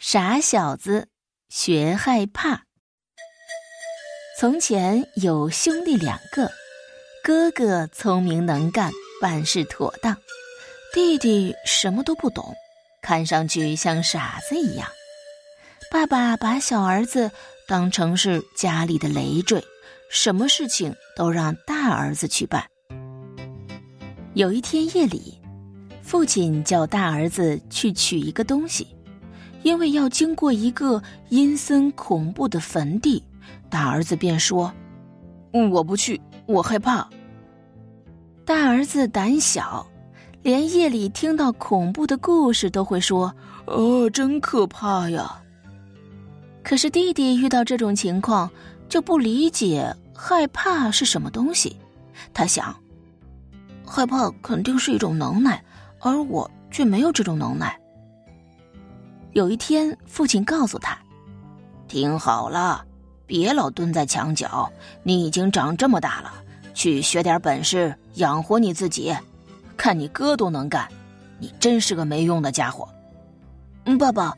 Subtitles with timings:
[0.00, 1.08] 傻小子，
[1.48, 2.62] 学害怕。
[4.38, 6.48] 从前有兄弟两个，
[7.24, 10.16] 哥哥聪明能干，办事妥当，
[10.94, 12.54] 弟弟什么都不懂，
[13.02, 14.88] 看上去像傻子一样。
[15.90, 17.28] 爸爸把小儿子
[17.66, 19.60] 当成是家里的累赘，
[20.12, 22.64] 什么事情都让大儿子去办。
[24.34, 25.40] 有一天夜里，
[26.04, 28.86] 父亲叫大儿子去取一个东西。
[29.62, 33.22] 因为要经过一个阴森恐怖的坟地，
[33.68, 34.72] 大儿子便说
[35.70, 37.08] ：“我不去，我害怕。”
[38.44, 39.86] 大儿子胆小，
[40.42, 43.34] 连夜里听到恐怖的故事都会说
[43.66, 45.42] ：“哦，真可怕呀！”
[46.64, 48.50] 可是弟弟遇到这种情况
[48.88, 51.76] 就不理解害怕是什么东西。
[52.34, 52.74] 他想，
[53.86, 55.62] 害怕肯定是一种能耐，
[56.00, 57.77] 而我却没有这种能耐。
[59.38, 60.98] 有一天，父亲告诉他
[61.86, 62.84] ：“听好了，
[63.24, 64.68] 别老蹲在墙角。
[65.04, 66.32] 你已经长这么大了，
[66.74, 69.16] 去学点本事养活你自己。
[69.76, 70.88] 看你哥都能干，
[71.38, 72.88] 你真是个没用的家伙。”
[73.86, 74.36] 嗯，爸爸，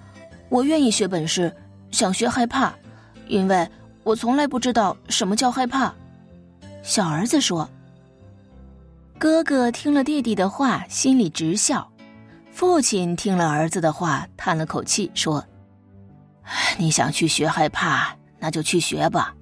[0.50, 1.50] 我愿意学本事，
[1.90, 2.70] 想学害怕，
[3.26, 3.66] 因为
[4.04, 5.94] 我从来不知道什么叫害怕。
[6.82, 7.66] 小儿子说。
[9.18, 11.90] 哥哥听了弟弟的话，心里直笑。
[12.52, 15.42] 父亲听了儿子的话，叹了口气说
[16.76, 19.34] ：“你想去学害怕，那就去学吧。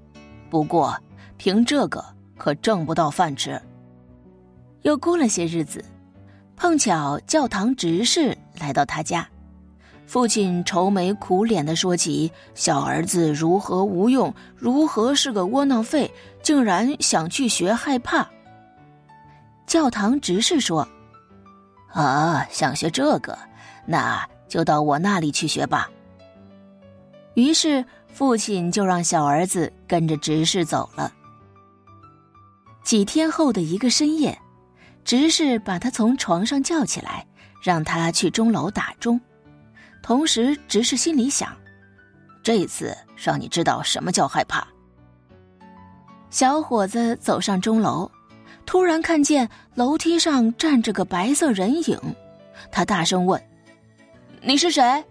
[0.48, 0.96] 不过，
[1.36, 2.04] 凭这个
[2.36, 3.60] 可挣不到饭吃。”
[4.82, 5.84] 又过了些日子，
[6.54, 9.28] 碰巧教堂执事来到他家，
[10.06, 16.08] 父亲愁眉苦脸的说起小儿子如何无用，如何是个窝囊废，
[16.42, 18.28] 竟然想去学害怕。
[19.66, 20.86] 教堂执事说。
[21.92, 23.36] 啊，想学这个，
[23.86, 25.90] 那就到我那里去学吧。
[27.34, 31.12] 于是父亲就让小儿子跟着执事走了。
[32.82, 34.38] 几天后的一个深夜，
[35.04, 37.26] 执事把他从床上叫起来，
[37.62, 39.20] 让他去钟楼打钟。
[40.02, 41.54] 同时，执事心里想：
[42.42, 44.66] 这次让你知道什么叫害怕。
[46.30, 48.10] 小伙子走上钟楼。
[48.68, 51.98] 突然看见楼梯上站着个白色人影，
[52.70, 53.42] 他大声问
[54.44, 55.02] ：“你是谁？”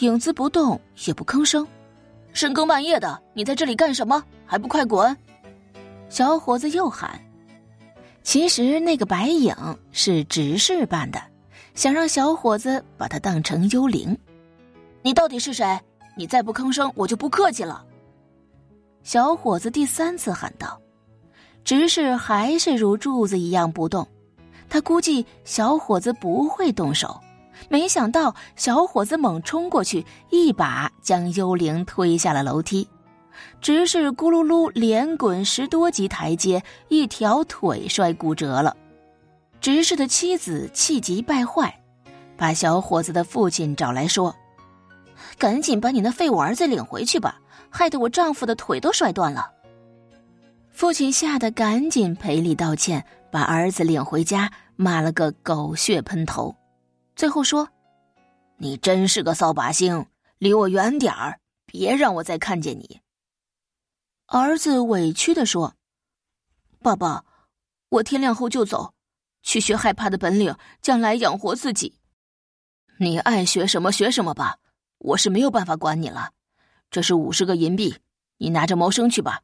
[0.00, 1.68] 影子不动也不吭声。
[2.32, 4.24] 深更半夜的，你在这里干什么？
[4.46, 5.14] 还不快滚！
[6.08, 7.20] 小伙子又喊。
[8.22, 9.54] 其实那个白影
[9.92, 11.20] 是执事扮的，
[11.74, 14.16] 想让小伙子把他当成幽灵。
[15.02, 15.78] 你到底是谁？
[16.16, 17.84] 你再不吭声，我就不客气了。
[19.02, 20.80] 小伙子第三次喊道。
[21.64, 24.06] 执事还是如柱子一样不动，
[24.68, 27.20] 他估计小伙子不会动手，
[27.68, 32.88] 没想到小伙子猛冲过去，一把将幽灵推下了楼梯。
[33.60, 38.76] 执事咕噜噜连滚十多级台阶，一条腿摔骨折了。
[39.60, 41.72] 执事的妻子气急败坏，
[42.36, 44.34] 把小伙子的父亲找来说
[45.38, 47.38] ：“赶紧把你那废物儿子领回去吧，
[47.68, 49.50] 害得我丈夫的腿都摔断了。”
[50.80, 56.56] 父亲吓得赶紧赔礼道歉，把儿子领回家，骂了个狗血喷头，
[57.14, 57.68] 最后说
[58.56, 60.06] ：“你真是个扫把星，
[60.38, 62.98] 离我远点儿，别让我再看见你。”
[64.24, 65.74] 儿子委屈的说
[66.80, 67.26] ：“爸爸，
[67.90, 68.94] 我天亮后就走，
[69.42, 71.94] 去学害怕的本领，将来养活自己。
[72.98, 74.56] 你爱学什么学什么吧，
[74.96, 76.30] 我是没有办法管你了。
[76.90, 77.98] 这是五十个银币，
[78.38, 79.42] 你拿着谋生去吧，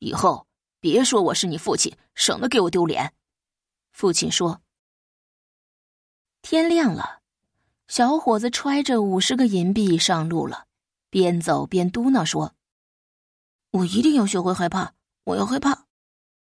[0.00, 0.44] 以后。”
[0.82, 3.14] 别说我是你父亲，省得给我丢脸。”
[3.92, 4.60] 父亲说。
[6.42, 7.20] 天亮了，
[7.86, 10.66] 小伙子揣着五十个银币上路了，
[11.08, 12.56] 边走边嘟囔说
[13.70, 15.86] ：“我一定要学会害怕，我要害怕。”